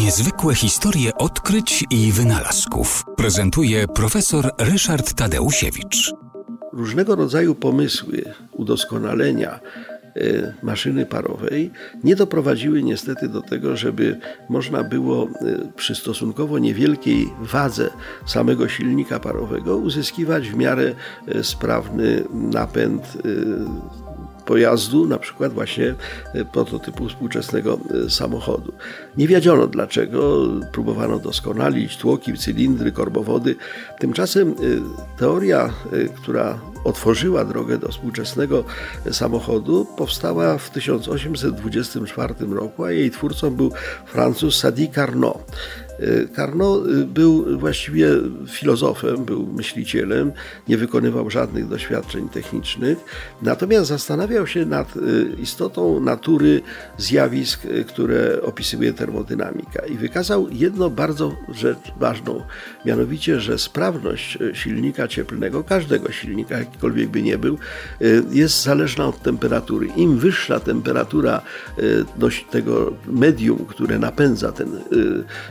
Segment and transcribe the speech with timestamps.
[0.00, 6.12] Niezwykłe historie odkryć i wynalazków prezentuje profesor Ryszard Tadeusiewicz.
[6.72, 9.60] Różnego rodzaju pomysły udoskonalenia
[10.16, 11.70] e, maszyny parowej
[12.04, 14.18] nie doprowadziły niestety do tego, żeby
[14.48, 15.28] można było e,
[15.76, 17.90] przy stosunkowo niewielkiej wadze
[18.26, 20.94] samego silnika parowego uzyskiwać w miarę
[21.28, 23.02] e, sprawny napęd
[24.50, 25.94] pojazdu, na przykład właśnie
[26.34, 28.72] e, prototypu współczesnego e, samochodu.
[29.16, 33.56] Nie wiedziano dlaczego, próbowano doskonalić tłoki, cylindry, korbowody.
[33.98, 34.54] Tymczasem e,
[35.18, 35.70] teoria,
[36.16, 38.64] która otworzyła drogę do współczesnego
[39.10, 43.72] samochodu, powstała w 1824 roku, a jej twórcą był
[44.06, 45.52] Francuz Sadi Carnot.
[46.36, 48.08] Carnot był właściwie
[48.48, 50.32] filozofem, był myślicielem,
[50.68, 52.98] nie wykonywał żadnych doświadczeń technicznych,
[53.42, 55.00] natomiast zastanawiał się nad y,
[55.42, 56.60] istotą natury
[56.98, 62.42] zjawisk, y, które opisuje termodynamika i wykazał jedno bardzo rzecz ważną,
[62.86, 67.58] mianowicie, że sprawność y, silnika cieplnego, każdego silnika, jakikolwiek by nie był,
[68.30, 69.86] jest zależna od temperatury.
[69.96, 71.42] Im wyższa temperatura
[72.50, 74.68] tego medium, które napędza ten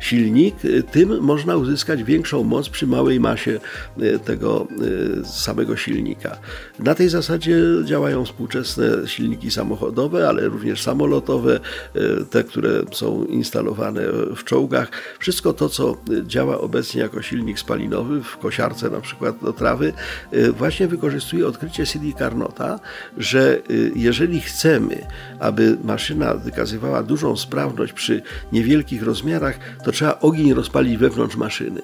[0.00, 0.54] silnik, silnik,
[0.90, 3.60] tym można uzyskać większą moc przy małej masie
[4.00, 4.66] e, tego
[5.20, 6.36] e, samego silnika.
[6.78, 11.60] Na tej zasadzie działają współczesne silniki samochodowe, ale również samolotowe,
[12.30, 14.02] te, które są instalowane
[14.36, 14.90] w czołgach.
[15.18, 19.92] Wszystko to, co działa obecnie jako silnik spalinowy, w kosiarce na przykład do trawy,
[20.58, 22.80] właśnie wykorzystuje odkrycie CD Carnota,
[23.18, 23.62] że
[23.94, 25.06] jeżeli chcemy,
[25.40, 31.82] aby maszyna wykazywała dużą sprawność przy niewielkich rozmiarach, to trzeba ogień rozpalić wewnątrz maszyny.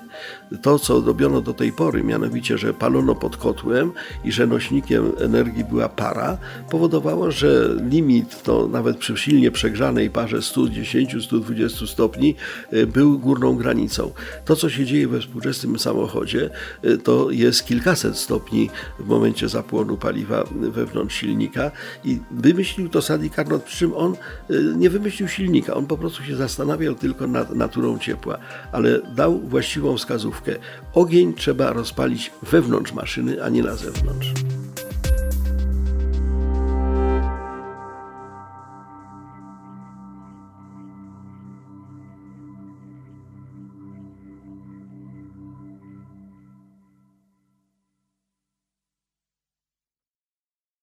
[0.62, 3.92] To, co robiono do tej pory, mianowicie, że palono pod kotłem
[4.24, 6.38] i że nośnikiem energii była para,
[6.70, 12.34] powodowało, że limit, to nawet przy silnie przegrzanej parze 110-120 stopni,
[12.70, 14.12] e, był górną granicą.
[14.44, 16.50] To, co się dzieje we współczesnym samochodzie,
[16.82, 21.70] e, to jest kilkaset stopni w momencie zapłonu paliwa wewnątrz silnika
[22.04, 26.22] i wymyślił to Sadi Carnot, przy czym on e, nie wymyślił silnika, on po prostu
[26.22, 28.38] się zastanawiał tylko nad naturą ciepła
[28.72, 30.52] ale dał właściwą wskazówkę.
[30.94, 34.32] Ogień trzeba rozpalić wewnątrz maszyny, a nie na zewnątrz.